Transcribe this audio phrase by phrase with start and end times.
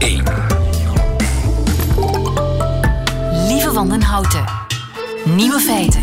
[0.00, 0.24] 1.
[3.48, 4.44] Lieve Wandenhouten.
[5.36, 6.02] Nieuwe feiten.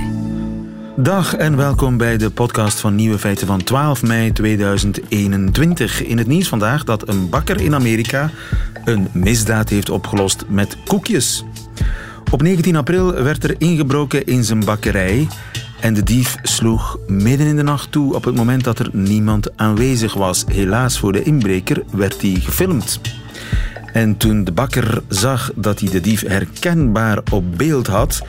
[0.95, 6.03] Dag en welkom bij de podcast van Nieuwe Feiten van 12 mei 2021.
[6.03, 8.29] In het nieuws vandaag dat een bakker in Amerika
[8.85, 11.43] een misdaad heeft opgelost met koekjes.
[12.31, 15.27] Op 19 april werd er ingebroken in zijn bakkerij
[15.79, 19.57] en de dief sloeg midden in de nacht toe op het moment dat er niemand
[19.57, 20.43] aanwezig was.
[20.47, 22.99] Helaas voor de inbreker werd hij gefilmd.
[23.93, 28.21] En toen de bakker zag dat hij de dief herkenbaar op beeld had,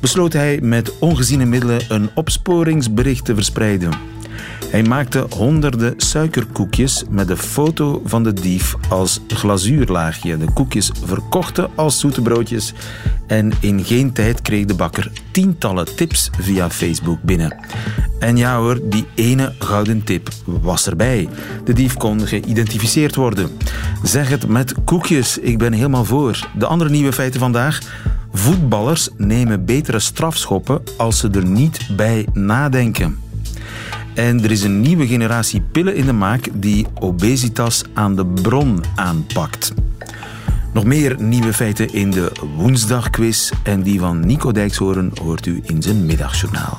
[0.00, 3.90] besloot hij met ongeziene middelen een opsporingsbericht te verspreiden.
[4.70, 10.36] Hij maakte honderden suikerkoekjes met de foto van de dief als glazuurlaagje.
[10.36, 12.72] De koekjes verkochten als zoete broodjes
[13.26, 17.56] en in geen tijd kreeg de bakker tientallen tips via Facebook binnen.
[18.18, 21.28] En ja hoor, die ene gouden tip was erbij.
[21.64, 23.50] De dief kon geïdentificeerd worden.
[24.02, 26.48] Zeg het met koekjes, ik ben helemaal voor.
[26.58, 27.80] De andere nieuwe feiten vandaag.
[28.32, 33.18] Voetballers nemen betere strafschoppen als ze er niet bij nadenken.
[34.14, 38.84] En er is een nieuwe generatie pillen in de maak die obesitas aan de bron
[38.94, 39.72] aanpakt.
[40.72, 45.82] Nog meer nieuwe feiten in de woensdagquiz en die van Nico Dijkshoorn hoort u in
[45.82, 46.76] zijn middagjournaal.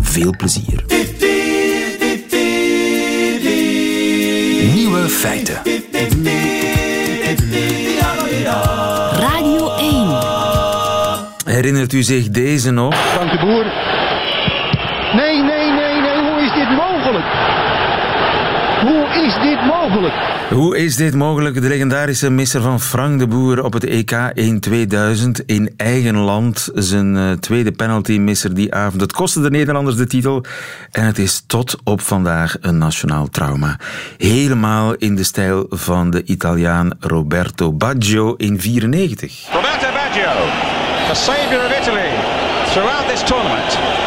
[0.00, 0.84] Veel plezier.
[4.74, 5.60] Nieuwe feiten.
[9.18, 11.54] Radio 1.
[11.54, 12.94] Herinnert u zich deze nog?
[12.94, 13.64] Frank de Boer.
[15.14, 16.30] Nee, nee, nee, nee.
[16.30, 17.26] Hoe is dit mogelijk?
[18.80, 20.14] Hoe is dit mogelijk?
[20.50, 21.60] Hoe is dit mogelijk?
[21.60, 26.68] De legendarische misser van Frank de Boer op het EK in 2000 in eigen land.
[26.74, 29.00] Zijn eh, tweede penalty-misser die avond.
[29.00, 30.44] Het kostte de Nederlanders de titel
[30.90, 33.78] en het is tot op vandaag een nationaal trauma.
[34.18, 39.48] Helemaal in de stijl van de Italiaan Roberto Baggio in 94.
[39.52, 40.32] Roberto Baggio,
[41.08, 42.10] the saviour of Italy
[42.72, 44.01] throughout this tournament.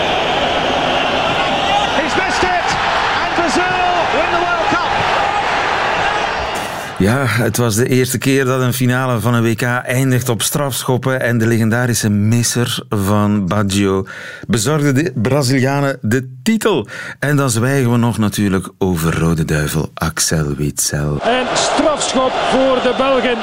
[6.97, 11.21] Ja, het was de eerste keer dat een finale van een WK eindigt op strafschoppen
[11.21, 14.05] en de legendarische misser van Baggio
[14.47, 16.87] bezorgde de Brazilianen de titel.
[17.19, 21.21] En dan zwijgen we nog natuurlijk over Rode Duivel Axel Witsel.
[21.21, 23.37] En strafschop voor de Belgen.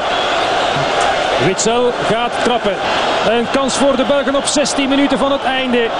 [1.46, 2.76] Witsel gaat trappen.
[3.30, 5.90] Een kans voor de Belgen op 16 minuten van het einde.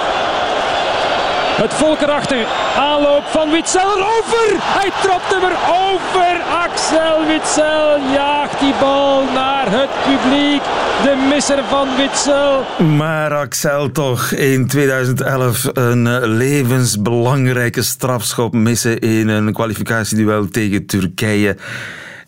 [1.61, 2.45] Het volk erachter.
[2.77, 4.47] Aanloop van Witsel erover.
[4.59, 6.41] Hij trapt hem erover.
[6.63, 10.61] Axel Witsel jaagt die bal naar het publiek.
[11.03, 12.65] De misser van Witsel.
[12.97, 21.57] Maar Axel toch in 2011 een levensbelangrijke strafschop missen in een kwalificatieduel tegen Turkije.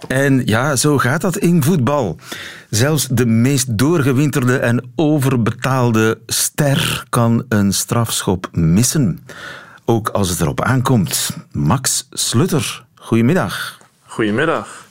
[0.08, 2.18] En ja, zo gaat dat in voetbal.
[2.70, 9.26] Zelfs de meest doorgewinterde en overbetaalde ster kan een strafschop missen.
[9.86, 11.38] Ook als het erop aankomt.
[11.52, 13.78] Max Slutter, goedemiddag.
[14.06, 14.86] Goedemiddag.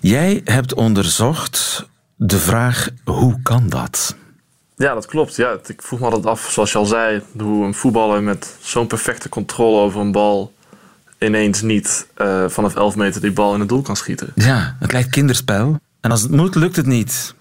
[0.00, 4.16] Jij hebt onderzocht de vraag hoe kan dat?
[4.76, 5.36] Ja, dat klopt.
[5.36, 8.86] Ja, ik vroeg me altijd af, zoals je al zei, hoe een voetballer met zo'n
[8.86, 10.52] perfecte controle over een bal
[11.18, 14.28] ineens niet eh, vanaf 11 meter die bal in het doel kan schieten.
[14.34, 15.78] Ja, het lijkt kinderspel.
[16.00, 17.34] En als het moet, lukt het niet.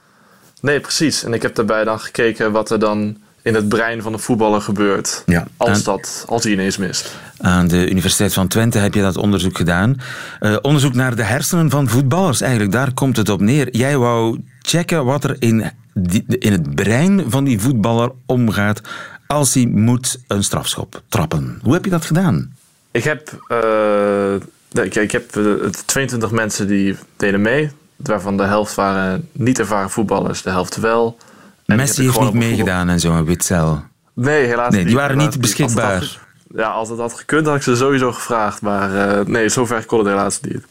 [0.61, 1.23] Nee, precies.
[1.23, 4.61] En ik heb daarbij dan gekeken wat er dan in het brein van een voetballer
[4.61, 5.47] gebeurt Ja.
[5.57, 7.15] als, dat, als hij ineens mist.
[7.37, 9.95] Aan de Universiteit van Twente heb je dat onderzoek gedaan.
[10.39, 12.71] Eh, onderzoek naar de hersenen van voetballers, eigenlijk.
[12.71, 13.75] Daar komt het op neer.
[13.75, 18.81] Jij wou checken wat er in, die- in het brein van die voetballer omgaat
[19.27, 21.59] als hij moet een strafschop trappen.
[21.63, 22.55] Hoe heb je dat gedaan?
[22.97, 24.33] Ik heb, eh,
[24.83, 25.43] ik, ik heb eh,
[25.85, 31.17] 22 mensen die deden mee, waarvan de helft waren niet ervaren voetballers, de helft wel.
[31.65, 33.83] En Messi heeft niet meegedaan en zo, een Witzel.
[34.13, 35.99] Nee, helaas Nee, die waren niet beschikbaar.
[35.99, 38.61] Als had, ja, als het had gekund, had ik ze sowieso gevraagd.
[38.61, 40.63] Maar eh, nee, zover kon het helaas niet.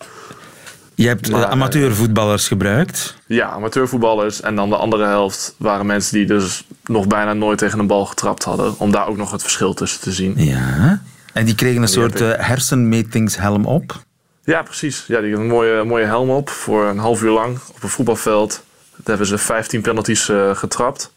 [0.94, 3.16] Je hebt eh, Maar, eh, amateurvoetballers gebruikt.
[3.27, 4.41] Ja, amateurvoetballers.
[4.41, 8.04] En dan de andere helft waren mensen die dus nog bijna nooit tegen een bal
[8.04, 8.78] getrapt hadden.
[8.78, 10.34] Om daar ook nog het verschil tussen te zien.
[10.36, 11.03] Ja.
[11.36, 14.03] En die kregen een soort eh, hersenmetingshelm op.
[14.44, 15.04] Ja, precies.
[15.06, 18.62] Ja, die een mooie, mooie helm op voor een half uur lang op een voetbalveld.
[18.91, 21.12] Daar hebben ze 15 penalties eh, getrapt.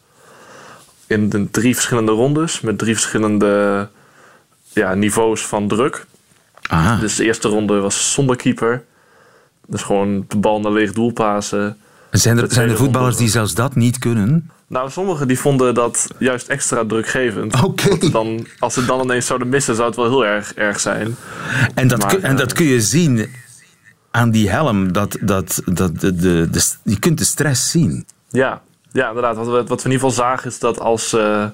[1.06, 3.88] In de drie verschillende rondes met drie verschillende
[4.68, 6.06] ja, niveaus van druk.
[6.68, 6.96] Aha.
[6.96, 8.84] Dus de eerste ronde was zonder keeper.
[9.66, 11.76] Dus gewoon de bal naar leeg doel pasen.
[12.10, 14.50] zijn er, zijn er voetballers ronde- die zelfs dat niet kunnen?
[14.70, 17.62] Nou, sommigen die vonden dat juist extra drukgevend.
[17.62, 18.10] Oké.
[18.10, 21.16] Dan, als ze dan ineens zouden missen, zou het wel heel erg erg zijn.
[21.74, 23.30] En dat, Maar, kun, en eh, dat kun je zien
[24.10, 24.92] aan die helm.
[24.92, 28.06] Dat, dat, dat, de, de, de, je kunt de stress zien.
[28.28, 28.62] Ja,
[28.92, 29.36] ja inderdaad.
[29.36, 31.44] Wat we, wat we in ieder geval zagen is dat als, uh,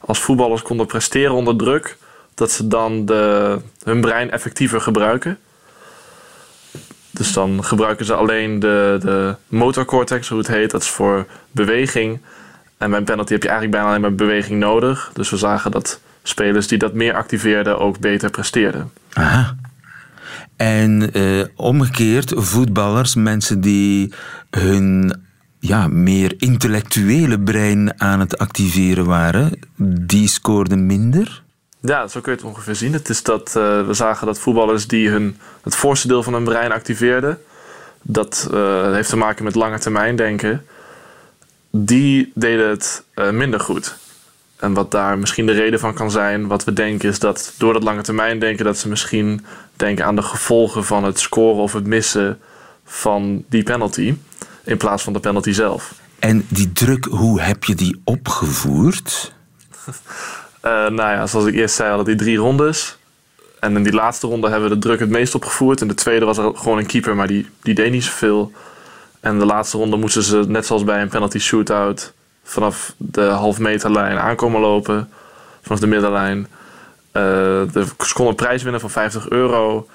[0.00, 1.96] als voetballers konden presteren onder druk,
[2.34, 5.38] dat ze dan de, hun brein effectiever gebruiken.
[7.10, 10.70] Dus dan gebruiken ze alleen de, de motorcortex, hoe het heet.
[10.70, 12.20] Dat is voor beweging.
[12.78, 15.10] En bij een penalty heb je eigenlijk bijna alleen maar beweging nodig.
[15.14, 18.90] Dus we zagen dat spelers die dat meer activeerden ook beter presteerden.
[19.12, 19.56] Aha.
[20.56, 24.12] En uh, omgekeerd, voetballers, mensen die
[24.50, 25.20] hun
[25.60, 29.58] ja, meer intellectuele brein aan het activeren waren,
[30.06, 31.42] die scoorden minder?
[31.80, 32.92] Ja, zo kun je het ongeveer zien.
[32.92, 36.44] Het is dat, uh, we zagen dat voetballers die hun, het voorste deel van hun
[36.44, 37.38] brein activeerden,
[38.02, 40.64] dat uh, heeft te maken met lange termijn denken,
[41.70, 43.96] die deden het uh, minder goed.
[44.56, 47.72] En wat daar misschien de reden van kan zijn, wat we denken, is dat door
[47.72, 49.44] dat lange termijn denken, dat ze misschien
[49.76, 52.38] denken aan de gevolgen van het scoren of het missen
[52.84, 54.16] van die penalty,
[54.64, 55.94] in plaats van de penalty zelf.
[56.18, 59.34] En die druk, hoe heb je die opgevoerd?
[59.86, 59.92] Uh,
[60.88, 62.96] nou ja, zoals ik eerst zei, hadden die drie rondes.
[63.60, 65.80] En in die laatste ronde hebben we de druk het meest opgevoerd.
[65.80, 68.52] In de tweede was er gewoon een keeper, maar die, die deed niet zoveel.
[69.20, 72.12] En de laatste ronde moesten ze, net zoals bij een penalty shootout,
[72.42, 75.10] vanaf de half meterlijn aankomen lopen.
[75.62, 76.48] Vanaf de middenlijn.
[77.12, 79.88] De, ze konden een prijs winnen van 50 euro.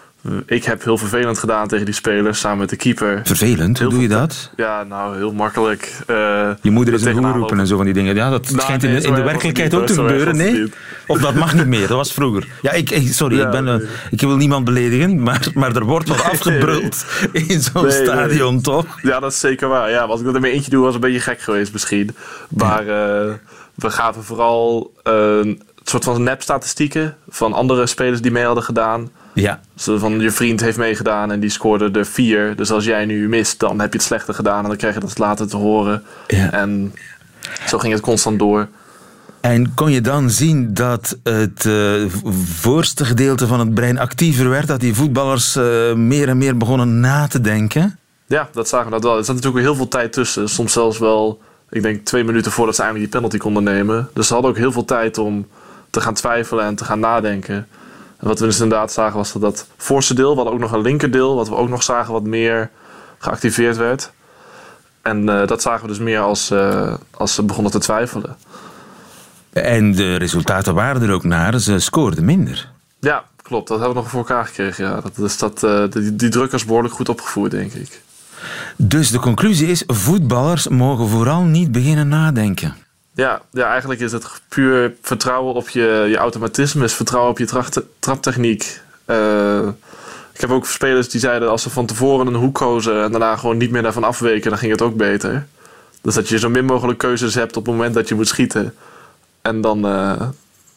[0.45, 3.21] Ik heb heel vervelend gedaan tegen die spelers samen met de keeper.
[3.23, 3.79] Vervelend?
[3.79, 4.51] Hoe doe je dat?
[4.55, 5.93] Ja, nou, heel makkelijk.
[6.07, 8.15] Uh, je moeder is een hoer roepen en zo van die dingen.
[8.15, 10.71] Ja, dat nou, schijnt nee, in, de, in de werkelijkheid ook te gebeuren, nee?
[11.07, 12.47] Of dat mag niet meer, dat was vroeger.
[12.61, 13.87] Ja, ik, sorry, ja, ik, ben, nee.
[14.11, 17.05] ik wil niemand beledigen, maar, maar er wordt wat afgebruld
[17.47, 18.85] in zo'n stadion, toch?
[19.01, 19.89] Ja, dat is zeker waar.
[19.89, 22.15] Ja, als ik dat in mijn eentje doe, was een beetje gek geweest misschien.
[22.49, 23.33] Maar uh,
[23.75, 29.09] we gaven vooral een soort van nep-statistieken van andere spelers die mee hadden gedaan.
[29.33, 29.59] Ja.
[29.75, 32.55] Zo van je vriend heeft meegedaan en die scoorde er vier.
[32.55, 34.99] Dus als jij nu mist, dan heb je het slechter gedaan en dan krijg je
[34.99, 36.03] dat later te horen.
[36.27, 36.51] Ja.
[36.51, 36.93] En
[37.65, 38.67] zo ging het constant door.
[39.41, 42.09] En kon je dan zien dat het uh,
[42.45, 44.67] voorste gedeelte van het brein actiever werd?
[44.67, 47.99] Dat die voetballers uh, meer en meer begonnen na te denken?
[48.25, 49.17] Ja, dat zagen we dat wel.
[49.17, 50.49] Er zat natuurlijk heel veel tijd tussen.
[50.49, 54.09] Soms zelfs wel, ik denk twee minuten voordat ze eindelijk die penalty konden nemen.
[54.13, 55.47] Dus ze hadden ook heel veel tijd om
[55.89, 57.67] te gaan twijfelen en te gaan nadenken.
[58.23, 60.81] Wat we dus inderdaad zagen was dat dat voorste deel, we hadden ook nog een
[60.81, 62.69] linkerdeel, wat we ook nog zagen wat meer
[63.17, 64.11] geactiveerd werd.
[65.01, 68.35] En uh, dat zagen we dus meer als, uh, als ze begonnen te twijfelen.
[69.49, 72.69] En de resultaten waren er ook naar, ze scoorden minder.
[72.99, 73.67] Ja, klopt.
[73.67, 74.85] Dat hebben we nog voor elkaar gekregen.
[74.85, 75.01] Ja.
[75.01, 78.01] Dat, dus dat, uh, die, die druk is behoorlijk goed opgevoerd, denk ik.
[78.75, 82.75] Dus de conclusie is, voetballers mogen vooral niet beginnen nadenken.
[83.15, 88.81] Ja, ja, eigenlijk is het puur vertrouwen op je, je vertrouwen op je tracht, traptechniek.
[89.07, 89.67] Uh,
[90.33, 93.35] ik heb ook spelers die zeiden als ze van tevoren een hoek kozen en daarna
[93.35, 95.47] gewoon niet meer daarvan afweken, dan ging het ook beter.
[96.01, 98.73] Dus dat je zo min mogelijk keuzes hebt op het moment dat je moet schieten.
[99.41, 100.21] En dan, uh,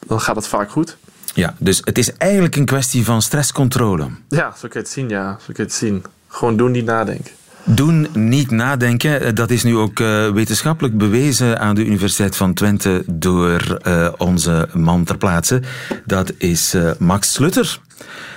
[0.06, 0.96] dan gaat het vaak goed.
[1.34, 4.08] Ja, dus het is eigenlijk een kwestie van stresscontrole.
[4.28, 5.30] Ja, zo kun je het zien, ja.
[5.38, 6.04] Zo kun je het zien.
[6.28, 7.32] Gewoon doen, niet nadenken.
[7.68, 9.34] Doen, niet nadenken.
[9.34, 14.68] Dat is nu ook uh, wetenschappelijk bewezen aan de Universiteit van Twente door uh, onze
[14.72, 15.62] man ter plaatse.
[16.04, 17.80] Dat is uh, Max Slutter.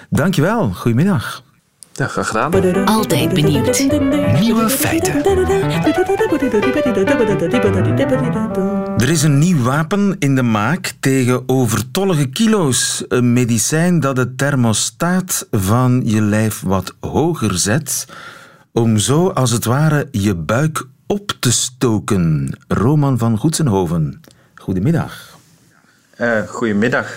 [0.10, 0.72] Dankjewel.
[0.74, 1.44] Goedemiddag.
[1.94, 2.86] Ja, graag gedaan.
[2.86, 3.88] Altijd benieuwd.
[4.40, 5.24] Nieuwe feiten.
[8.98, 13.04] Er is een nieuw wapen in de maak tegen overtollige kilo's.
[13.08, 18.08] Een medicijn dat de thermostaat van je lijf wat hoger zet
[18.80, 22.58] om zo als het ware je buik op te stoken.
[22.68, 24.22] Roman van Goetsenhoven,
[24.56, 25.38] goedemiddag.
[26.22, 27.16] Uh, goedemiddag.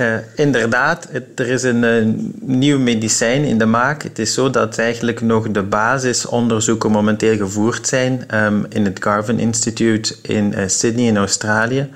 [0.00, 4.02] Uh, inderdaad, er is een, een, nieuw medicijn in de maak.
[4.02, 9.38] Het is zo dat eigenlijk nog de basisonderzoeken momenteel gevoerd zijn um, in het Garvan
[9.38, 11.88] Institute in Sydney in Australië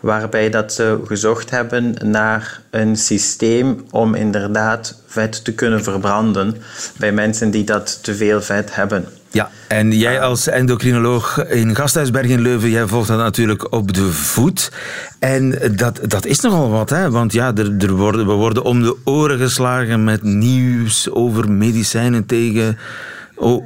[0.00, 6.56] waarbij dat ze gezocht hebben naar een systeem om inderdaad vet te kunnen verbranden
[6.98, 9.04] bij mensen die dat te veel vet hebben.
[9.32, 14.12] Ja, en jij als endocrinoloog in Gasthuisberg in Leuven, jij volgt dat natuurlijk op de
[14.12, 14.72] voet.
[15.18, 17.10] En dat, dat is nogal wat, hè?
[17.10, 22.26] want ja, er, er worden, we worden om de oren geslagen met nieuws over medicijnen
[22.26, 22.78] tegen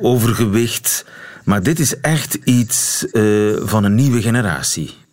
[0.02, 1.04] overgewicht.
[1.44, 5.03] Maar dit is echt iets uh, van een nieuwe generatie.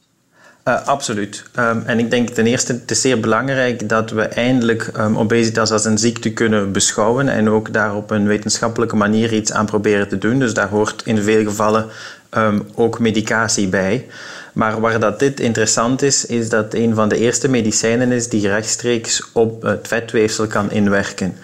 [0.65, 1.44] Uh, absoluut.
[1.60, 5.72] Um, en ik denk ten eerste, het is zeer belangrijk dat we eindelijk um, obesitas
[5.72, 10.08] als een ziekte kunnen beschouwen en ook daar op een wetenschappelijke manier iets aan proberen
[10.08, 10.39] te doen.
[10.39, 11.86] Dus daar hoort in veel gevallen
[12.32, 14.08] um, ook medicatie bij.
[14.53, 18.48] Maar waar dat dit interessant is, is dat een van de eerste medicijnen is die
[18.48, 21.36] rechtstreeks op het vetweefsel kan inwerken.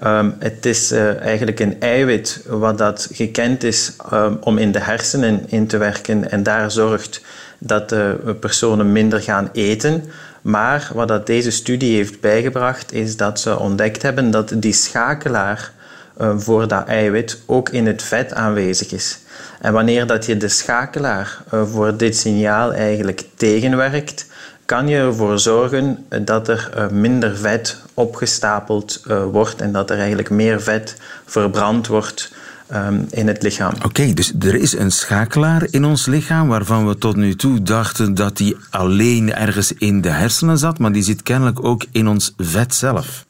[0.00, 3.92] Ehm, het is uh, eigenlijk een eiwit wat dat gekend is
[4.40, 7.20] om in de hersenen in te werken en daar zorgt
[7.60, 10.04] dat de personen minder gaan eten.
[10.42, 15.72] Maar wat dat deze studie heeft bijgebracht is dat ze ontdekt hebben dat die schakelaar
[16.20, 19.18] uh, voor dat eiwit ook in het vet aanwezig is.
[19.60, 24.26] En wanneer dat je de schakelaar uh, voor dit signaal eigenlijk tegenwerkt,
[24.64, 29.02] kan je ervoor zorgen dat er minder vet opgestapeld
[29.32, 32.32] wordt en dat er eigenlijk meer vet verbrand wordt
[32.74, 33.72] um, in het lichaam.
[33.84, 38.14] Oké, dus er is een schakelaar in ons lichaam waarvan we tot nu toe dachten
[38.14, 42.34] dat die alleen ergens in de hersenen zat, maar die zit kennelijk ook in ons
[42.36, 43.24] vet zelf.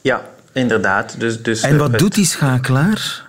[0.00, 0.22] Ja,
[0.52, 1.14] inderdaad.
[1.18, 3.23] Dus, dus en wat doet die schakelaar?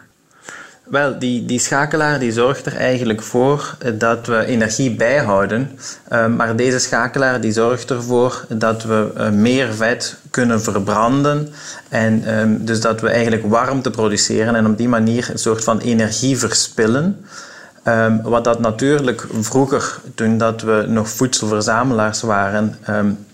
[0.85, 5.79] Wel, die, die schakelaar die zorgt er eigenlijk voor dat we energie bijhouden.
[6.11, 11.49] Uh, maar deze schakelaar die zorgt ervoor dat we uh, meer vet kunnen verbranden.
[11.89, 15.79] En um, dus dat we eigenlijk warmte produceren en op die manier een soort van
[15.79, 17.25] energie verspillen.
[17.87, 23.25] Um, wat dat natuurlijk vroeger, toen dat we nog voedselverzamelaars waren, um,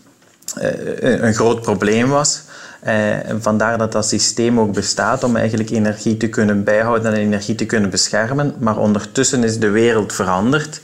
[1.00, 2.42] een groot probleem was.
[2.82, 7.20] Eh, en vandaar dat dat systeem ook bestaat om eigenlijk energie te kunnen bijhouden en
[7.20, 8.54] energie te kunnen beschermen.
[8.60, 10.82] Maar ondertussen is de wereld veranderd.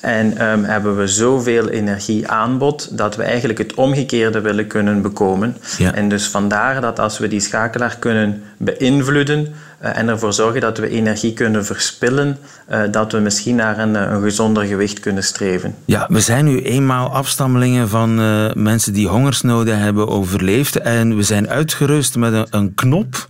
[0.00, 5.56] En um, hebben we zoveel energieaanbod dat we eigenlijk het omgekeerde willen kunnen bekomen.
[5.78, 5.94] Ja.
[5.94, 10.88] En dus vandaar dat als we die schakelaar kunnen beïnvloeden en ervoor zorgen dat we
[10.88, 12.38] energie kunnen verspillen,
[12.70, 15.74] uh, dat we misschien naar een, een gezonder gewicht kunnen streven.
[15.84, 18.14] Ja, we zijn nu eenmaal afstammelingen van
[18.62, 23.28] mensen die hongersnoden hebben overleefd en we zijn uitgerust met een, een knop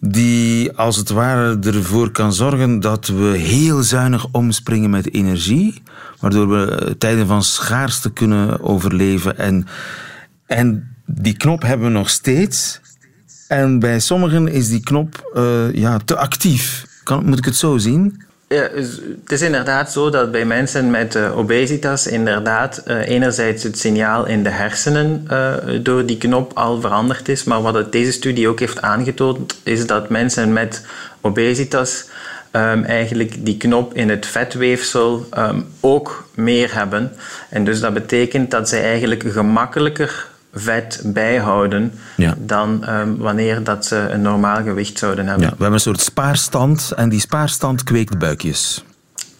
[0.00, 5.82] die als het ware ervoor kan zorgen dat we heel zuinig omspringen met energie,
[6.20, 9.38] waardoor we tijden van schaarste kunnen overleven.
[9.38, 9.66] En,
[10.46, 12.80] en die knop hebben we nog steeds.
[13.50, 16.86] En bij sommigen is die knop uh, ja, te actief.
[17.02, 18.22] Kan, moet ik het zo zien?
[18.48, 18.68] Ja,
[19.22, 24.26] het is inderdaad zo dat bij mensen met uh, obesitas inderdaad uh, enerzijds het signaal
[24.26, 25.26] in de hersenen
[25.82, 30.08] door die knop al veranderd is, maar wat deze studie ook heeft aangetoond is dat
[30.08, 30.86] mensen met
[31.20, 32.04] obesitas
[32.52, 37.12] um, eigenlijk die knop in het vetweefsel um, ook meer hebben.
[37.48, 42.34] En dus dat betekent dat zij eigenlijk gemakkelijker vet bijhouden ja.
[42.38, 45.44] dan um, wanneer dat ze een normaal gewicht zouden hebben.
[45.44, 48.84] Ja, we hebben een soort spaarstand en die spaarstand kweekt buikjes.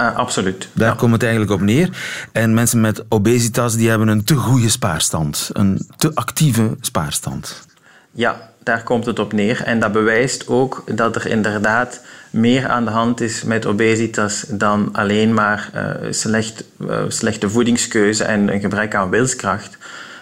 [0.00, 0.68] Uh, absoluut.
[0.72, 0.94] Daar ja.
[0.94, 1.88] komt het eigenlijk op neer.
[2.32, 5.50] En mensen met obesitas die hebben een te goede spaarstand.
[5.52, 7.66] Een te actieve spaarstand.
[8.10, 9.62] Ja, daar komt het op neer.
[9.62, 12.00] En dat bewijst ook dat er inderdaad
[12.30, 18.24] meer aan de hand is met obesitas dan alleen maar uh, slecht, uh, slechte voedingskeuze
[18.24, 19.78] en een gebrek aan wilskracht.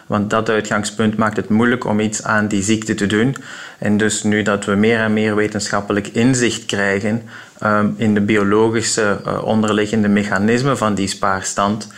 [0.08, 3.36] Want dat uitgangspunt maakt het moeilijk om iets aan die ziekte te doen.
[3.78, 7.22] En dus nu dat we meer en meer wetenschappelijk inzicht krijgen
[7.62, 11.88] um, in de biologische uh, onderliggende mechanismen van die spaarstand,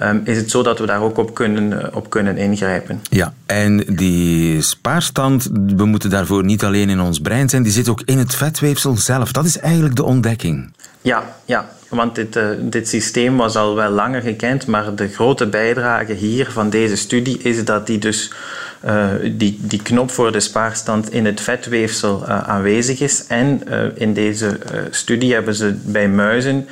[0.00, 3.00] um, is het zo dat we daar ook op kunnen, uh, op kunnen ingrijpen.
[3.10, 7.88] Ja, en die spaarstand, we moeten daarvoor niet alleen in ons brein zijn, die zit
[7.88, 9.32] ook in het vetweefsel zelf.
[9.32, 10.72] Dat is eigenlijk de ontdekking.
[11.02, 15.46] Ja, ja, want dit, uh, dit systeem was al wel langer gekend, maar de grote
[15.46, 18.32] bijdrage hier van deze studie is dat die dus
[18.84, 23.26] uh, die, die knop voor de spaarstand in het vetweefsel uh, aanwezig is.
[23.26, 23.62] En
[23.94, 24.58] in deze
[24.90, 26.68] studie hebben ze bij muizen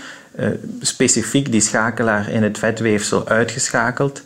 [0.81, 4.23] specifiek die schakelaar in het vetweefsel uitgeschakeld.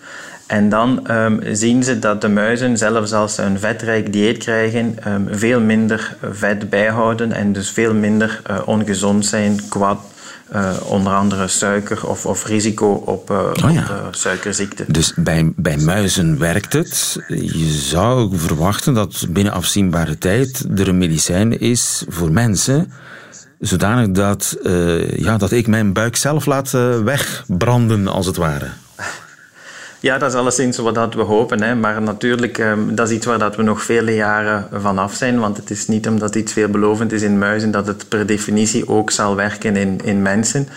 [0.46, 4.96] En dan um, zien ze dat de muizen, zelfs als ze een vetrijk dieet krijgen,
[5.06, 9.99] um, veel minder vet bijhouden en dus veel minder ongezond zijn qua
[10.54, 13.87] uh, onder andere suiker of, of risico op, uh, oh ja.
[14.06, 14.85] op suikerziekte.
[14.88, 17.16] Dus bij, bij muizen werkt het.
[17.28, 22.92] Je zou verwachten dat binnen afzienbare tijd er een medicijn is voor mensen
[23.59, 24.56] zodanig dat,
[25.16, 26.71] ja, dat ik mijn buik zelf laat
[27.04, 28.68] wegbranden, als het ware.
[30.02, 31.62] Ja, dat is alleszins wat we hopen.
[31.62, 31.75] Hè.
[31.75, 35.38] Maar natuurlijk, um, dat is iets waar dat we nog vele jaren van af zijn.
[35.38, 39.11] Want het is niet omdat iets veelbelovend is in muizen dat het per definitie ook
[39.11, 40.68] zal werken in, in mensen.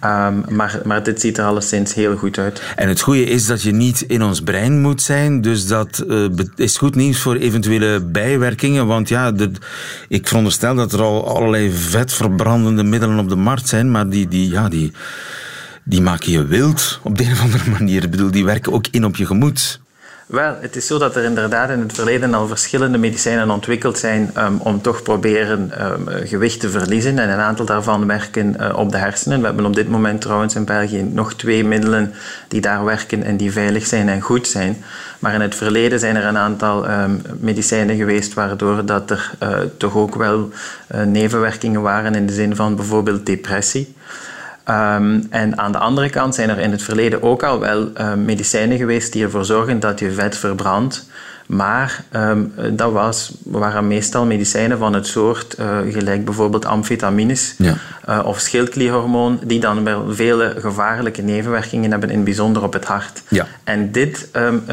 [0.00, 0.26] Ja.
[0.26, 2.62] Um, maar, maar dit ziet er alleszins heel goed uit.
[2.76, 5.40] En het goede is dat je niet in ons brein moet zijn.
[5.40, 8.86] Dus dat uh, is goed nieuws voor eventuele bijwerkingen.
[8.86, 9.50] Want ja, de,
[10.08, 13.90] ik veronderstel dat er al allerlei vetverbrandende middelen op de markt zijn.
[13.90, 14.92] Maar die, die, ja, die
[15.84, 18.02] die maken je wild op de een of andere manier.
[18.02, 19.80] Ik bedoel, die werken ook in op je gemoed.
[20.26, 24.30] Wel, het is zo dat er inderdaad in het verleden al verschillende medicijnen ontwikkeld zijn
[24.38, 27.18] um, om toch proberen um, gewicht te verliezen.
[27.18, 29.40] En een aantal daarvan werken uh, op de hersenen.
[29.40, 32.12] We hebben op dit moment trouwens in België nog twee middelen
[32.48, 34.84] die daar werken en die veilig zijn en goed zijn.
[35.18, 39.58] Maar in het verleden zijn er een aantal um, medicijnen geweest waardoor dat er uh,
[39.76, 40.50] toch ook wel
[40.94, 43.94] uh, nevenwerkingen waren in de zin van bijvoorbeeld depressie.
[44.68, 48.14] Um, en aan de andere kant zijn er in het verleden ook al wel uh,
[48.14, 51.06] medicijnen geweest die ervoor zorgen dat je vet verbrandt.
[51.46, 57.74] Maar um, dat was, waren meestal medicijnen van het soort, uh, gelijk bijvoorbeeld amfetamines ja.
[58.08, 63.22] uh, of schildklierhormoon, die dan wel vele gevaarlijke nevenwerkingen hebben, in bijzonder op het hart.
[63.28, 63.46] Ja.
[63.64, 64.64] En dit um,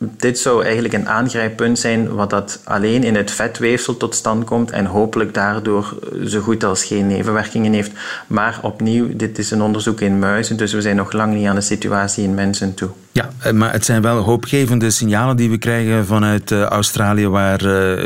[0.00, 4.70] dit zou eigenlijk een aangrijppunt zijn wat dat alleen in het vetweefsel tot stand komt
[4.70, 7.92] en hopelijk daardoor zo goed als geen nevenwerkingen heeft.
[8.26, 11.54] Maar opnieuw, dit is een onderzoek in muizen, dus we zijn nog lang niet aan
[11.54, 12.88] de situatie in mensen toe.
[13.12, 17.60] Ja, eh, maar het zijn wel hoopgevende signalen die we krijgen vanuit uh, Australië, waar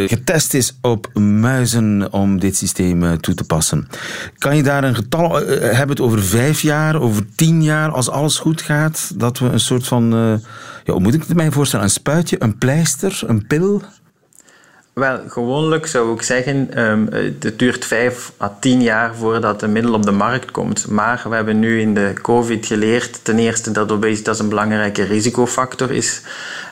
[0.08, 3.88] getest is op muizen om dit systeem toe te passen.
[4.38, 8.38] Kan je daar een getal hebben het over vijf jaar, over tien jaar, als alles
[8.38, 10.40] goed gaat, dat we een soort van
[10.84, 11.84] ja, moet ik het mij voorstellen?
[11.84, 13.82] Een spuitje, een pleister, een pil?
[14.94, 19.94] Wel, gewoonlijk zou ik zeggen, um, het duurt vijf à tien jaar voordat een middel
[19.94, 20.88] op de markt komt.
[20.88, 25.90] Maar we hebben nu in de COVID geleerd, ten eerste dat obesitas een belangrijke risicofactor
[25.90, 26.22] is,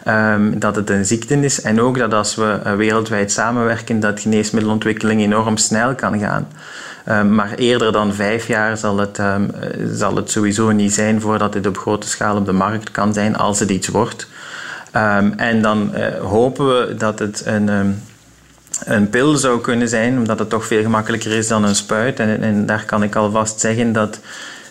[0.09, 4.21] um, dat het een ziekte is en ook dat als we uh, wereldwijd samenwerken, dat
[4.21, 6.49] geneesmiddelontwikkeling enorm snel kan gaan.
[7.09, 9.50] Um, maar eerder dan vijf jaar zal het, um,
[9.92, 13.37] zal het sowieso niet zijn voordat dit op grote schaal op de markt kan zijn,
[13.37, 14.26] als het iets wordt.
[14.97, 17.97] Um, en dan uh, hopen we dat het een,
[18.85, 22.21] een pil zou kunnen zijn, omdat het toch veel gemakkelijker is dan een spuit.
[22.21, 24.21] En, en daar kan ik alvast zeggen dat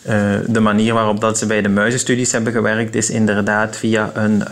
[0.09, 0.13] uh,
[0.47, 4.43] de manier waarop dat ze bij de muizenstudies hebben gewerkt, is inderdaad via, een,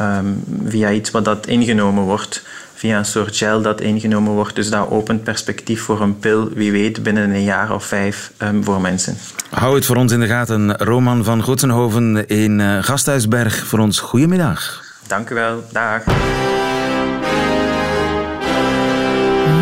[0.66, 2.44] via iets wat dat ingenomen wordt
[2.80, 4.56] via een soort gel dat ingenomen wordt.
[4.56, 8.64] Dus dat opent perspectief voor een pil, wie weet, binnen een jaar of vijf um,
[8.64, 9.18] voor mensen.
[9.50, 10.78] Hou het voor ons in de gaten.
[10.78, 13.66] Roman van Gotsenhoven in uh, Gasthuisberg.
[13.66, 14.84] Voor ons, goedemiddag.
[15.08, 15.64] Dank u wel.
[15.72, 16.04] Dag.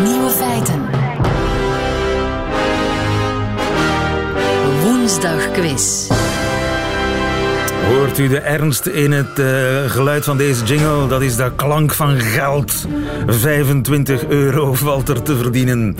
[0.04, 0.86] Nieuwe feiten.
[4.82, 6.08] Woensdag quiz.
[7.86, 9.46] Hoort u de ernst in het uh,
[9.86, 11.08] geluid van deze jingle?
[11.08, 12.86] Dat is de klank van geld.
[13.26, 15.96] 25 euro valt er te verdienen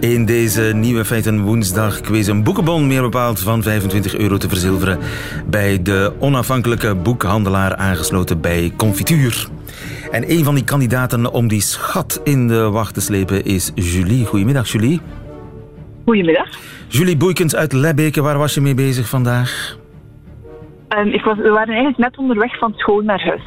[0.00, 2.28] in deze nieuwe feiten woensdag quiz.
[2.28, 4.98] Een boekenbon, meer bepaald, van 25 euro te verzilveren
[5.46, 9.48] bij de onafhankelijke boekhandelaar aangesloten bij Confituur.
[10.10, 14.26] En een van die kandidaten om die schat in de wacht te slepen is Julie.
[14.26, 15.00] Goedemiddag, Julie.
[16.04, 16.48] Goedemiddag.
[16.88, 19.76] Julie Boeikens uit Lebbeke, waar was je mee bezig vandaag?
[20.88, 23.42] Um, ik was, we waren eigenlijk net onderweg van school naar huis.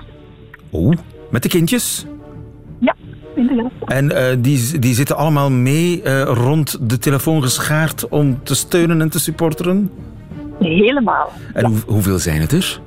[0.71, 0.97] Oeh,
[1.29, 2.05] met de kindjes?
[2.79, 2.95] Ja,
[3.35, 3.71] inderdaad.
[3.85, 9.01] En uh, die, die zitten allemaal mee uh, rond de telefoon geschaard om te steunen
[9.01, 9.91] en te supporteren?
[10.59, 11.31] Helemaal.
[11.53, 11.67] En ja.
[11.69, 12.79] hoe, hoeveel zijn het er?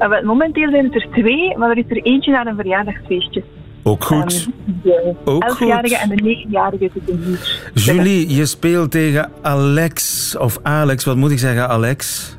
[0.00, 3.42] Uh, momenteel zijn het er twee, maar er is er eentje naar een verjaardagsfeestje.
[3.82, 4.48] Ook goed.
[4.66, 6.10] Um, de Ook elfjarige goed.
[6.10, 7.70] en de negenjarige zitten hier.
[7.74, 12.36] Julie, je speelt tegen Alex, of Alex, wat moet ik zeggen, Alex?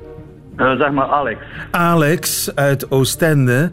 [0.60, 1.40] Uh, zeg maar Alex.
[1.72, 3.72] Alex uit Oostende.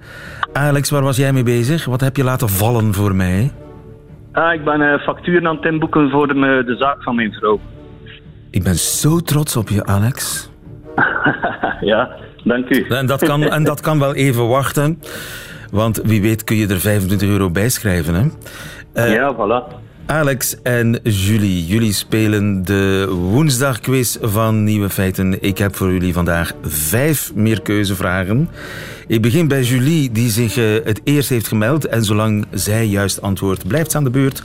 [0.52, 1.84] Alex, waar was jij mee bezig?
[1.84, 3.52] Wat heb je laten vallen voor mij?
[4.34, 7.60] Uh, ik ben uh, facturen aan het inboeken voor de, de zaak van mijn vrouw.
[8.50, 10.50] Ik ben zo trots op je, Alex.
[11.80, 12.10] ja,
[12.44, 12.86] dank u.
[12.88, 15.00] En dat, kan, en dat kan wel even wachten.
[15.70, 18.14] Want wie weet kun je er 25 euro bij schrijven.
[18.14, 18.24] Hè?
[19.06, 19.85] Uh, ja, voilà.
[20.06, 25.42] Alex en Julie, jullie spelen de woensdagquiz van Nieuwe Feiten.
[25.42, 28.48] Ik heb voor jullie vandaag vijf meerkeuzevragen.
[29.06, 31.86] Ik begin bij Julie, die zich uh, het eerst heeft gemeld.
[31.86, 34.42] En zolang zij juist antwoordt, blijft ze aan de beurt.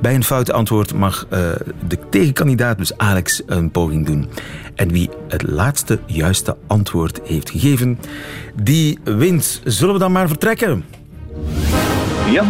[0.00, 1.38] Bij een fout antwoord mag uh,
[1.88, 4.28] de tegenkandidaat, dus Alex, een poging doen.
[4.74, 7.98] En wie het laatste juiste antwoord heeft gegeven,
[8.62, 9.60] die wint.
[9.64, 10.84] Zullen we dan maar vertrekken?
[12.30, 12.44] Ja.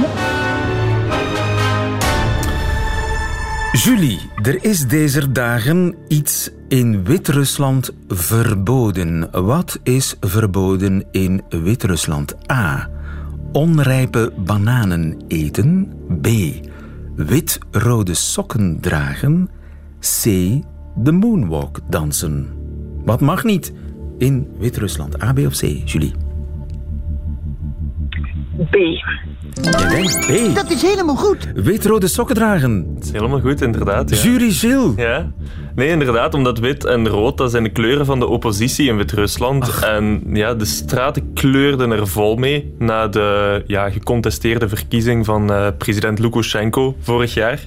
[3.85, 9.31] Julie, er is deze dagen iets in Wit-Rusland verboden.
[9.44, 12.51] Wat is verboden in Wit-Rusland?
[12.51, 12.90] A.
[13.53, 15.92] Onrijpe bananen eten.
[16.20, 16.29] B.
[17.16, 19.49] Wit-rode sokken dragen.
[20.01, 20.25] C.
[20.97, 22.49] De moonwalk dansen.
[23.05, 23.73] Wat mag niet
[24.18, 25.23] in Wit-Rusland?
[25.23, 26.12] A, B of C, Julie?
[28.70, 28.77] B.
[29.62, 30.55] Denkt B.
[30.55, 31.49] Dat is helemaal goed.
[31.55, 32.95] Wit-rode sokken dragen.
[32.95, 34.11] Dat is helemaal goed, inderdaad.
[34.11, 34.17] Ja.
[34.17, 34.93] Jury Gilles.
[34.97, 35.33] Ja.
[35.75, 39.79] Nee, inderdaad, omdat wit en rood, dat zijn de kleuren van de oppositie in Wit-Rusland.
[39.81, 45.67] En ja, de straten kleurden er vol mee na de ja, gecontesteerde verkiezing van eh,
[45.79, 47.61] president Lukashenko vorig jaar.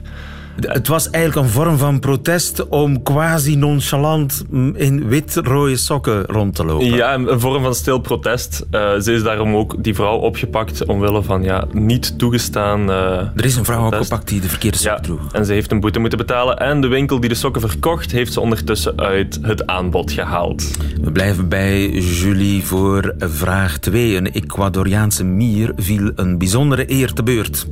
[0.62, 4.44] Het was eigenlijk een vorm van protest om quasi nonchalant
[4.74, 6.86] in wit-rode sokken rond te lopen.
[6.88, 8.66] Ja, een vorm van stil protest.
[8.72, 12.90] Eh, ze is daarom ook die vrouw opgepakt omwille van ja, niet toegestaan.
[12.90, 14.02] eh, Er is een vrouw protest.
[14.02, 15.32] opgepakt die de verkeerde sok Ja, droeg.
[15.32, 16.58] en ze heeft een boete moeten betalen.
[16.58, 20.72] En de winkel die de sokken verkocht, heeft ze ondertussen uit het aanbod gehaald.
[21.02, 24.16] We blijven bij Julie voor vraag 2.
[24.16, 27.68] Een Ecuadoriaanse mier viel een bijzondere eer te beurt.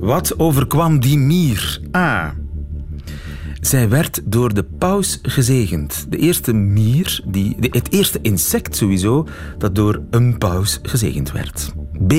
[0.00, 1.80] Wat overkwam die mier?
[1.96, 2.34] A.
[3.60, 6.06] Zij werd door de paus gezegend.
[6.08, 9.26] De eerste mier, die, het eerste insect sowieso,
[9.58, 11.72] dat door een paus gezegend werd.
[12.06, 12.14] B.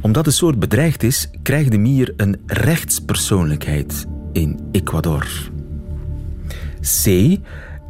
[0.00, 5.26] Omdat de soort bedreigd is, krijgt de mier een rechtspersoonlijkheid in Ecuador.
[6.80, 7.36] C.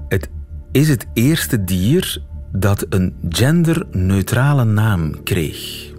[0.09, 0.31] Het
[0.73, 5.95] is het eerste dier dat een genderneutrale naam kreeg.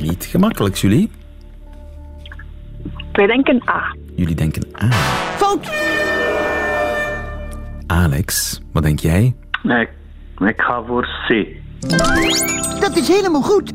[0.00, 1.10] Niet gemakkelijk, jullie.
[3.12, 3.94] Wij denken A.
[4.14, 4.90] Jullie denken A.
[5.36, 5.70] Fout.
[7.86, 9.34] Alex, wat denk jij?
[9.62, 9.88] Nee,
[10.38, 11.46] ik, ga voor C.
[12.80, 13.72] Dat is helemaal goed.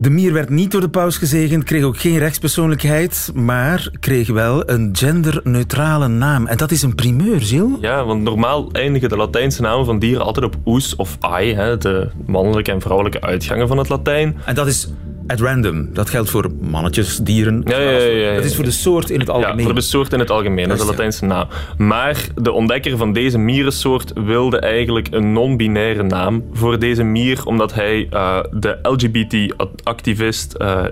[0.00, 4.70] De mier werd niet door de paus gezegend, kreeg ook geen rechtspersoonlijkheid, maar kreeg wel
[4.70, 6.46] een genderneutrale naam.
[6.46, 7.76] En dat is een primeur, Gilles.
[7.80, 11.76] Ja, want normaal eindigen de Latijnse namen van dieren altijd op oes of ai, hè,
[11.76, 14.36] de mannelijke en vrouwelijke uitgangen van het Latijn.
[14.44, 14.88] En dat is
[15.28, 15.88] at random.
[15.92, 17.62] Dat geldt voor mannetjes, dieren.
[17.64, 18.34] Ja, ja, ja.
[18.34, 19.56] Dat is voor de soort in het algemeen.
[19.58, 21.46] Ja, voor de soort in het algemeen, dat is de Latijnse naam.
[21.76, 27.74] Maar de ontdekker van deze mierensoort wilde eigenlijk een non-binaire naam voor deze mier, omdat
[27.74, 30.84] hij eh, de LGBT-activist eh,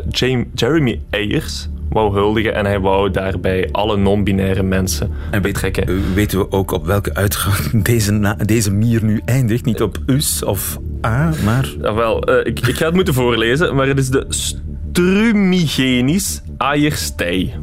[0.54, 5.86] Jeremy Ayers wou huldigen en hij wou daarbij alle non-binaire mensen En weet, betrekken.
[5.88, 9.64] eh, weten we ook op welke uitgang deze, deze mier nu eindigt?
[9.64, 11.74] Niet op us of a, maar...
[11.80, 17.54] Wel, eh, ik, ik ga het moeten voorlezen, maar het is de Strumigenis aierstei.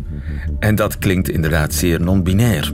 [0.60, 2.74] En dat klinkt inderdaad zeer non-binair.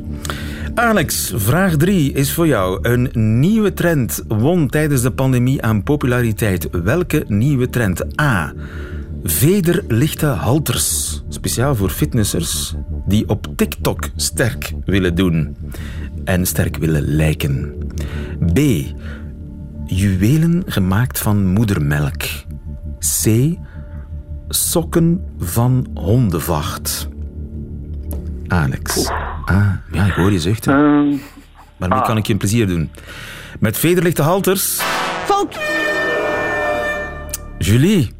[0.75, 2.79] Alex, vraag 3 is voor jou.
[2.81, 6.69] Een nieuwe trend won tijdens de pandemie aan populariteit.
[6.83, 8.21] Welke nieuwe trend?
[8.21, 8.53] A.
[9.23, 11.21] Vederlichte halters.
[11.29, 12.75] Speciaal voor fitnessers
[13.07, 15.55] die op TikTok sterk willen doen.
[16.23, 17.73] En sterk willen lijken.
[18.53, 18.59] B.
[19.91, 22.23] Juwelen gemaakt van moedermelk.
[23.23, 23.29] C.
[24.49, 27.07] Sokken van hondenvacht.
[28.47, 29.09] Alex.
[29.45, 30.73] Ah, ja, ik hoor je zuchten.
[30.73, 31.17] Ehm,
[31.77, 32.89] Maar nu kan ik je een plezier doen.
[33.59, 34.79] Met vederlichte halters.
[35.25, 35.59] Fout.
[37.57, 38.11] Julie,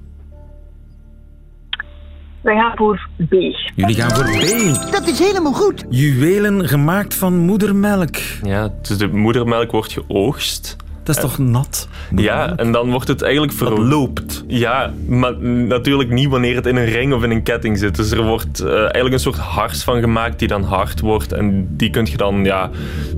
[2.42, 3.32] Wij gaan voor B.
[3.76, 4.92] jullie gaan voor B.
[4.92, 5.86] Dat is helemaal goed.
[5.90, 8.16] Juwelen gemaakt van moedermelk.
[8.44, 10.76] Ja, dus de moedermelk wordt geoogst.
[11.04, 11.88] Dat is toch nat?
[12.16, 14.44] Ja, en dan wordt het eigenlijk verloopt.
[14.48, 17.96] Ja, maar natuurlijk niet wanneer het in een ring of in een ketting zit.
[17.96, 21.32] Dus er wordt eh, eigenlijk een soort hars van gemaakt die dan hard wordt.
[21.32, 22.70] En die kun je dan ja,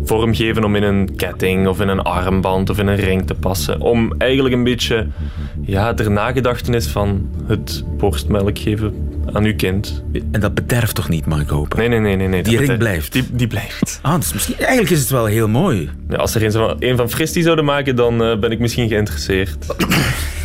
[0.03, 3.79] vormgeven om in een ketting of in een armband of in een ring te passen.
[3.81, 5.07] Om eigenlijk een beetje
[5.61, 10.03] ja, ter nagedachtenis van het borstmelk geven aan uw kind.
[10.31, 11.77] En dat bederft toch niet, mag ik hopen?
[11.77, 12.15] Nee, nee, nee.
[12.15, 12.43] nee, nee.
[12.43, 13.13] Die ring blijft.
[13.13, 13.99] Die, die blijft.
[14.01, 15.89] Ah, dus misschien, eigenlijk is het wel heel mooi.
[16.09, 18.87] Ja, als er een van, een van Fristie zouden maken, dan eh, ben ik misschien
[18.87, 19.65] geïnteresseerd.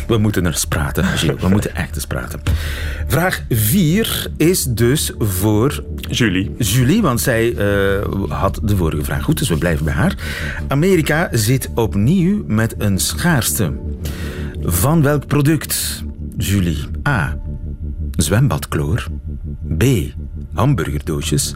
[0.07, 1.41] We moeten eens praten, Gilles.
[1.41, 2.39] We moeten echt eens praten.
[3.07, 6.55] Vraag 4 is dus voor Julie.
[6.57, 10.15] Julie, want zij eh, had de vorige vraag goed, dus we blijven bij haar.
[10.67, 13.73] Amerika zit opnieuw met een schaarste.
[14.61, 16.03] Van welk product?
[16.37, 16.77] Julie.
[17.07, 17.37] A.
[18.17, 19.07] Zwembadkloor.
[19.77, 19.83] B.
[20.53, 21.55] Hamburgerdoosjes.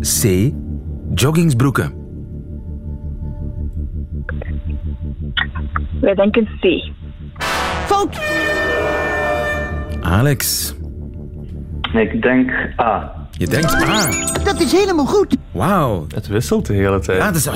[0.00, 0.52] C.
[1.14, 1.92] Joggingsbroeken.
[6.00, 6.90] Wij denken C.
[7.86, 8.18] Fout.
[10.00, 10.74] Alex,
[11.92, 13.12] ik denk A.
[13.30, 14.08] je denkt A.
[14.44, 15.36] Dat is helemaal goed.
[15.50, 16.06] Wauw.
[16.14, 17.18] Het wisselt de hele tijd.
[17.18, 17.46] Ja, dat is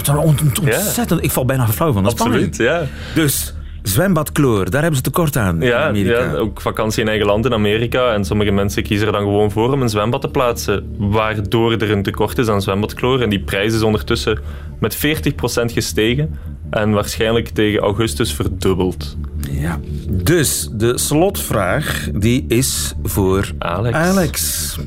[0.60, 1.22] ontzettend.
[1.24, 2.86] Ik val bijna flauw van de Absoluut, spanning.
[2.88, 3.22] ja.
[3.22, 3.54] Dus,
[3.88, 6.18] zwembadkloor, daar hebben ze tekort aan in Ja, Amerika.
[6.18, 8.12] ja, ook vakantie in eigen land in Amerika.
[8.14, 10.94] En sommige mensen kiezen er dan gewoon voor om een zwembad te plaatsen.
[10.98, 13.20] Waardoor er een tekort is aan zwembadkloor.
[13.20, 14.38] En die prijs is ondertussen
[14.80, 15.00] met 40%
[15.72, 16.38] gestegen.
[16.70, 19.16] En waarschijnlijk tegen augustus verdubbeld.
[19.50, 19.80] Ja.
[20.10, 23.96] Dus de slotvraag die is voor Alex.
[23.96, 24.78] Alex.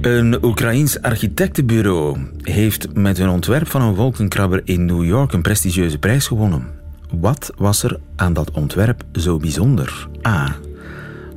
[0.00, 5.98] Een Oekraïns architectenbureau heeft met hun ontwerp van een wolkenkrabber in New York een prestigieuze
[5.98, 6.66] prijs gewonnen.
[7.14, 10.08] Wat was er aan dat ontwerp zo bijzonder?
[10.26, 10.56] A.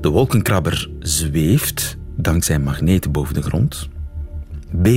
[0.01, 3.89] De wolkenkrabber zweeft dankzij magneten boven de grond.
[4.81, 4.88] B.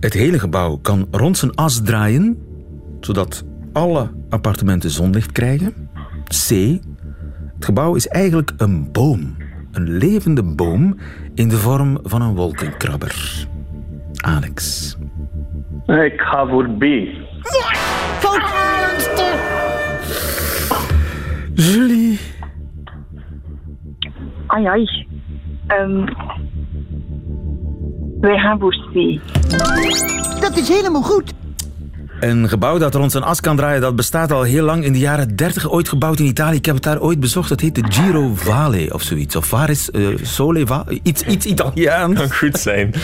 [0.00, 2.38] Het hele gebouw kan rond zijn as draaien,
[3.00, 5.88] zodat alle appartementen zonlicht krijgen.
[6.24, 6.48] C.
[7.54, 9.36] Het gebouw is eigenlijk een boom.
[9.72, 10.98] Een levende boom
[11.34, 13.46] in de vorm van een wolkenkrabber.
[14.14, 14.96] Alex.
[15.86, 16.84] Ik ga voor B.
[18.18, 18.93] Fout.
[21.54, 22.18] Julie.
[24.46, 25.06] Ai, ai.
[25.66, 26.04] Ehm,
[28.20, 29.20] wij gaan voor C.
[30.40, 31.32] Dat is helemaal goed.
[32.24, 34.84] Een gebouw dat rond zijn as kan draaien, dat bestaat al heel lang.
[34.84, 36.56] In de jaren 30 ooit gebouwd in Italië.
[36.56, 37.48] Ik heb het daar ooit bezocht.
[37.48, 39.36] Dat heet de Giro Vale of zoiets.
[39.36, 41.00] Of waar is uh, Sole Vale?
[41.02, 42.18] Iets, iets Italiaans.
[42.20, 42.94] Kan goed zijn.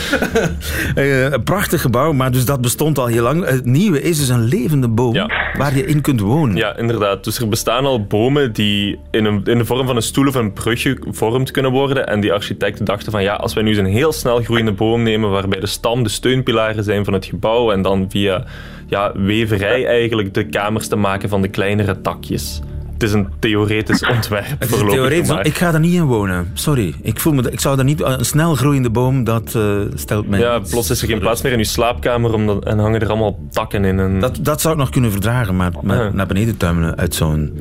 [0.97, 3.45] uh, een prachtig gebouw, maar dus dat bestond al heel lang.
[3.45, 5.31] Het nieuwe is dus een levende boom Ja.
[5.59, 6.57] waar je in kunt wonen.
[6.57, 7.25] Ja, inderdaad.
[7.25, 10.35] Dus er bestaan al bomen die in, een, in de vorm van een stoel of
[10.35, 12.07] een brug gevormd kunnen worden.
[12.07, 15.03] En die architecten dachten van ja, als wij nu eens een heel snel groeiende boom
[15.03, 18.45] nemen waarbij de stam de steunpilaren zijn van het gebouw en dan via
[18.91, 22.61] ja, weverij eigenlijk de kamers te maken van de kleinere takjes.
[22.93, 24.47] Het is een theoretisch ontwerp.
[24.59, 26.51] Voorlopig theoretisch, maar- ik ga er niet in wonen.
[26.55, 26.95] Sorry.
[27.03, 28.01] Ik, voel me, ik zou daar niet...
[28.03, 29.63] Een snel groeiende boom, dat eh,
[29.95, 30.39] stelt mij...
[30.41, 33.39] Ja, plots is er geen plaats meer in je slaapkamer omdat, en hangen er allemaal
[33.51, 33.99] takken in.
[33.99, 34.21] En...
[34.21, 36.11] Dat, dat zou ik nog kunnen verdragen, maar, maar Ja.
[36.13, 37.53] naar beneden tuimelen uit zo'n...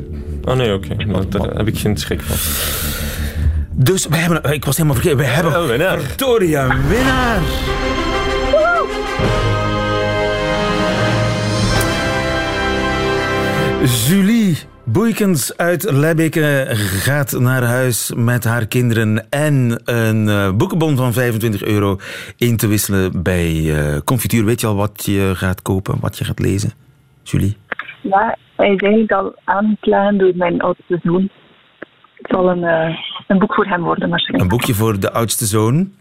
[0.44, 0.96] Oh nee, oké.
[1.30, 2.36] Daar heb ik geen schrik van.
[3.74, 4.54] Dus wij hebben...
[4.54, 5.18] Ik was helemaal vergeten.
[5.24, 5.62] Wij hebben...
[5.62, 6.00] Oh, winnaar.
[6.00, 7.40] Victoria, winnaar!
[13.84, 16.66] Julie Boeikens uit Lebbeke
[17.04, 21.98] gaat naar huis met haar kinderen en een eh, boekenbon van 25 euro
[22.38, 24.46] in te wisselen bij eh, Confituur.
[24.46, 26.72] Weet je al wat je gaat kopen, wat je gaat lezen?
[27.24, 27.58] Julie?
[28.02, 31.30] Ja, hij is eigenlijk al aangeklaagd door mijn oudste zoon.
[32.16, 34.52] Het zal een, eh, een boek voor hem worden waarschijnlijk.
[34.52, 35.92] Een boekje voor de oudste zoon.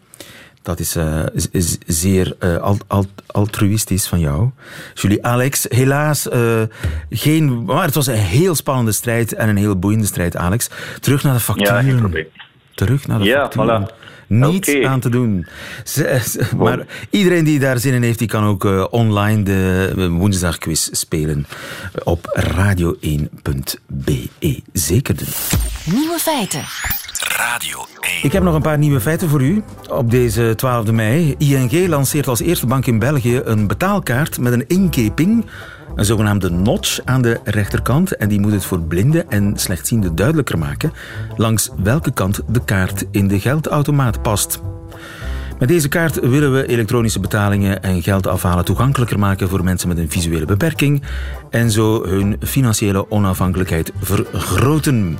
[0.68, 4.50] Dat is, eh, is- is zeer eh, al- al- altruïstisch van jou.
[4.94, 6.62] Julie, Alex, helaas eh,
[7.10, 7.64] geen...
[7.64, 10.68] Maar het was een heel spannende strijd en een heel boeiende strijd, Alex.
[11.00, 11.74] Terug naar de facturen.
[11.74, 12.26] Ja, geen probleem.
[12.74, 13.88] Terug naar de Ja, facturen.
[13.88, 13.92] voilà.
[14.26, 15.46] Niets aan te doen.
[16.56, 21.46] Maar iedereen die daar zin in heeft, die kan ook online de woensdagquiz spelen
[22.04, 24.28] op radio1.be.
[24.72, 25.28] Zeker doen.
[25.84, 26.62] Nieuwe feiten.
[28.22, 29.62] Ik heb nog een paar nieuwe feiten voor u.
[29.90, 31.34] Op deze 12 mei.
[31.38, 35.46] ING lanceert als eerste bank in België een betaalkaart met een inkeping.
[35.94, 38.16] Een zogenaamde notch aan de rechterkant.
[38.16, 40.92] En die moet het voor blinden en slechtzienden duidelijker maken
[41.36, 44.60] langs welke kant de kaart in de geldautomaat past.
[45.58, 49.98] Met deze kaart willen we elektronische betalingen en geld afhalen toegankelijker maken voor mensen met
[49.98, 51.02] een visuele beperking
[51.50, 55.18] en zo hun financiële onafhankelijkheid vergroten.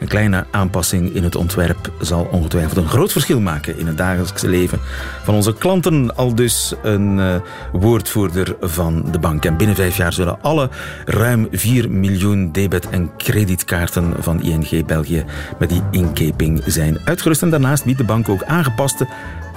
[0.00, 4.48] Een kleine aanpassing in het ontwerp zal ongetwijfeld een groot verschil maken in het dagelijkse
[4.48, 4.78] leven
[5.22, 6.16] van onze klanten.
[6.16, 7.34] Al dus een eh,
[7.72, 9.44] woordvoerder van de bank.
[9.44, 10.70] En binnen vijf jaar zullen alle
[11.04, 15.24] ruim 4 miljoen debet- en creditkaarten van ING België
[15.58, 17.42] met die inkeping zijn uitgerust.
[17.42, 19.08] En daarnaast biedt de bank ook aangepaste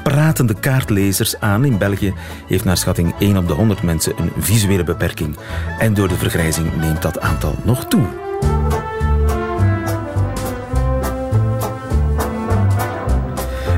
[0.04, 1.66] pratende kaartlezers aan.
[1.66, 2.14] In België
[2.48, 5.36] heeft naar schatting 1 op de 100 mensen een visuele beperking.
[5.80, 8.23] En door de vergrijzing neemt dat aantal nog toe.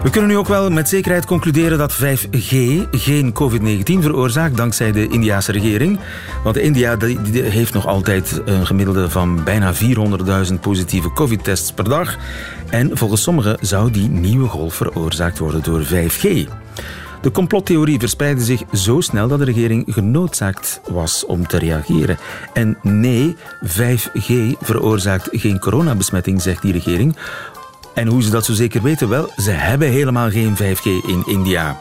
[0.06, 2.56] We kunnen nu ook wel met zekerheid concluderen dat 5G
[2.92, 6.00] geen COVID-19 veroorzaakt dankzij de Indiase regering.
[6.44, 6.98] Want India
[7.34, 12.18] heeft nog altijd een gemiddelde van bijna 400.000 positieve COVID-tests per dag.
[12.70, 16.48] En volgens sommigen zou die nieuwe golf veroorzaakt worden door 5G.
[17.22, 22.18] De complottheorie verspreidde zich zo snel dat de regering genoodzaakt was om te reageren.
[22.54, 27.16] En nee, 5G veroorzaakt geen coronabesmetting, zegt die regering.
[27.96, 29.10] En hoe ze dat zo zeker weten?
[29.10, 31.80] Wel, ze hebben helemaal geen 5G in India.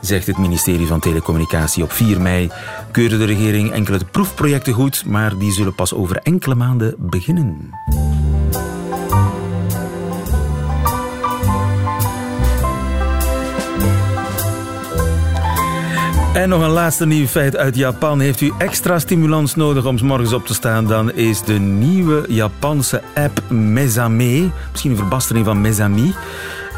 [0.00, 1.82] Zegt het ministerie van Telecommunicatie.
[1.82, 2.50] Op 4 mei
[2.90, 7.70] keurde de regering enkele proefprojecten goed, maar die zullen pas over enkele maanden beginnen.
[16.32, 18.20] En nog een laatste nieuw feit uit Japan.
[18.20, 20.86] Heeft u extra stimulans nodig om 's morgens op te staan?
[20.86, 26.14] Dan is de nieuwe Japanse app Mezame, misschien een verbastering van Mezami,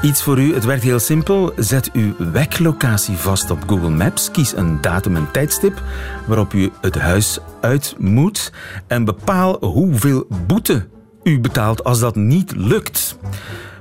[0.03, 0.55] iets voor u.
[0.55, 1.53] Het werkt heel simpel.
[1.57, 4.31] Zet uw weglocatie vast op Google Maps.
[4.31, 5.83] Kies een datum en tijdstip
[6.27, 8.53] waarop u het huis uit moet.
[8.87, 10.87] En bepaal hoeveel boete
[11.23, 13.19] u betaalt als dat niet lukt.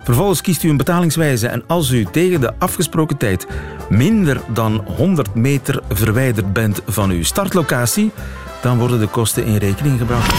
[0.04, 3.48] Vervolgens kiest u een betalingswijze en als u tegen de afgesproken tijd
[3.90, 8.12] minder dan 100 meter verwijderd bent van uw startlocatie,
[8.62, 10.34] dan worden de kosten in rekening gebracht.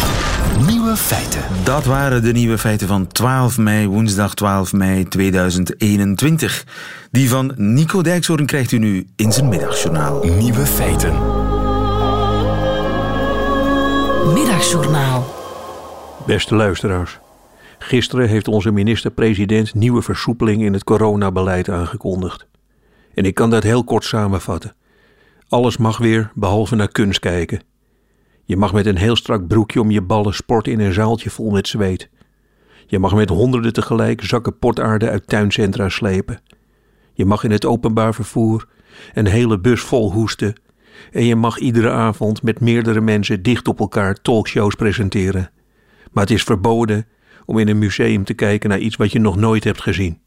[0.67, 1.43] Nieuwe feiten.
[1.65, 6.65] Dat waren de nieuwe feiten van 12 mei, woensdag 12 mei 2021.
[7.11, 10.25] Die van Nico Dijkshoorn krijgt u nu in zijn middagjournaal.
[10.25, 11.13] Nieuwe feiten.
[14.35, 15.35] Middagjournaal.
[16.27, 17.19] Beste luisteraars.
[17.87, 22.47] Gisteren heeft onze minister-president nieuwe versoepelingen in het coronabeleid aangekondigd.
[23.15, 24.75] En ik kan dat heel kort samenvatten.
[25.49, 27.63] Alles mag weer, behalve naar kunst kijken.
[28.45, 31.51] Je mag met een heel strak broekje om je ballen sporten in een zaaltje vol
[31.51, 32.09] met zweet.
[32.87, 36.41] Je mag met honderden tegelijk zakken potaarde uit tuincentra slepen.
[37.13, 38.69] Je mag in het openbaar vervoer
[39.15, 40.61] een hele bus vol hoesten.
[41.13, 45.51] En je mag iedere avond met meerdere mensen dicht op elkaar talkshows presenteren.
[46.13, 47.07] Maar het is verboden
[47.47, 50.19] om in een museum te kijken naar iets wat je nog nooit hebt gezien.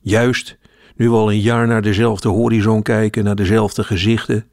[0.00, 0.58] Juist
[0.96, 4.46] nu we al een jaar naar dezelfde horizon kijken, naar dezelfde gezichten,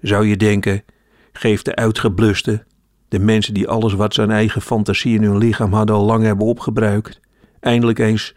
[0.00, 0.84] zou je denken:
[1.32, 2.64] geef de uitgebluste,
[3.08, 6.46] de mensen die alles wat zijn eigen fantasie in hun lichaam hadden al lang hebben
[6.46, 7.20] opgebruikt,
[7.60, 8.32] eindelijk eens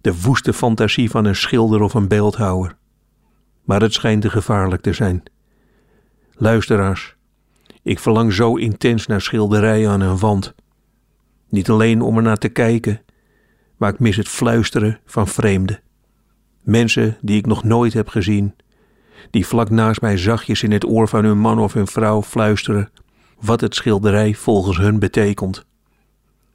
[0.00, 2.76] de woeste fantasie van een schilder of een beeldhouwer.
[3.64, 5.22] Maar het schijnt te gevaarlijk te zijn.
[6.32, 7.16] Luisteraars,
[7.82, 10.54] ik verlang zo intens naar schilderijen aan een wand.
[11.50, 13.00] Niet alleen om er naar te kijken,
[13.76, 15.80] maar ik mis het fluisteren van vreemden.
[16.62, 18.54] Mensen die ik nog nooit heb gezien,
[19.30, 22.90] die vlak naast mij zachtjes in het oor van hun man of hun vrouw fluisteren
[23.40, 25.64] wat het schilderij volgens hun betekent.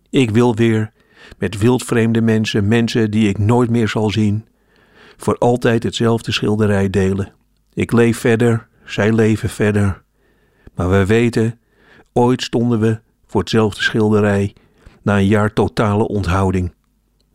[0.10, 0.92] Ik wil weer
[1.38, 4.46] met wildvreemde mensen, mensen die ik nooit meer zal zien,
[5.18, 7.34] voor altijd hetzelfde schilderij delen.
[7.74, 10.04] Ik leef verder, zij leven verder.
[10.76, 11.60] Maar we weten,
[12.14, 14.54] ooit stonden we voor hetzelfde schilderij
[15.06, 16.74] na een jaar totale onthouding.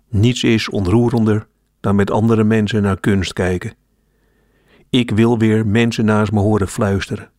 [0.09, 1.47] Niets is ontroerender
[1.81, 3.73] dan met andere mensen naar kunst kijken.
[4.89, 7.31] Ik wil weer mensen naast me horen fluisteren.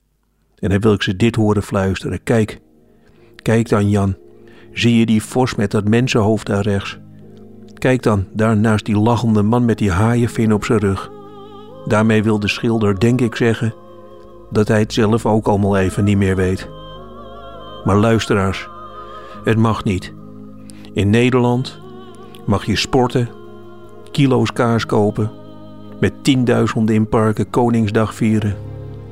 [0.55, 2.23] En dan wil ik ze dit horen fluisteren.
[2.23, 2.59] Kijk,
[3.35, 4.15] kijk dan Jan.
[4.73, 6.99] Zie je die vos met dat mensenhoofd daar rechts?
[7.73, 11.11] Kijk dan, daar naast die lachende man met die haaienvin op zijn rug.
[11.85, 13.73] Daarmee wil de schilder denk ik zeggen
[14.51, 16.69] dat hij het zelf ook allemaal even niet meer weet.
[17.83, 18.69] Maar luisteraars,
[19.43, 20.19] het mag niet.
[20.93, 21.79] In Nederland
[22.45, 23.29] mag je sporten,
[24.11, 25.31] kilo's kaas kopen,
[25.99, 28.55] met tienduizenden in parken Koningsdag vieren,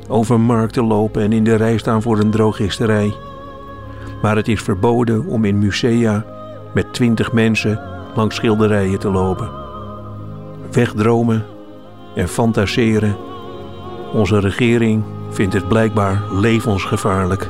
[0.08, 3.13] over markten lopen en in de rij staan voor een drogisterij.
[4.22, 6.26] Maar het is verboden om in musea
[6.74, 7.82] met twintig mensen
[8.15, 9.50] langs schilderijen te lopen.
[10.72, 11.46] Wegdromen
[12.15, 13.18] en fantaseren.
[14.13, 17.50] Onze regering vindt het blijkbaar levensgevaarlijk.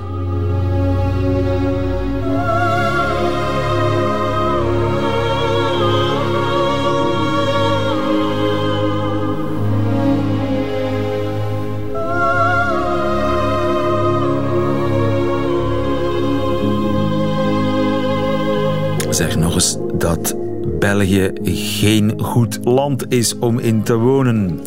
[19.99, 20.35] Dat
[20.79, 24.61] België geen goed land is om in te wonen.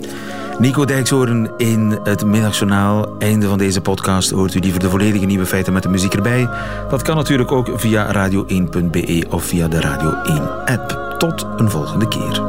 [0.58, 3.18] Nico Dijkshoorn in het middagjournaal.
[3.18, 6.48] Einde van deze podcast hoort u liever de volledige nieuwe feiten met de muziek erbij.
[6.90, 11.14] Dat kan natuurlijk ook via radio1.be of via de Radio 1 app.
[11.18, 12.42] Tot een volgende keer.